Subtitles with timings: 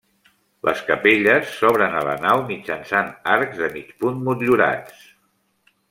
[0.67, 5.07] Les capelles s'obren a la nau mitjançant arcs de mig punt motllurats.